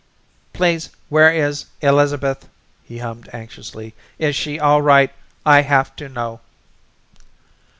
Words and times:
"Please, 0.51 0.89
where 1.09 1.31
is 1.31 1.65
Elizabeth?" 1.81 2.49
he 2.83 2.97
hummed 2.97 3.29
anxiously. 3.33 3.93
"Is 4.17 4.35
she 4.35 4.59
all 4.59 4.81
right? 4.81 5.11
I 5.45 5.61
have 5.61 5.95
to 5.97 6.09
know." 6.09 6.39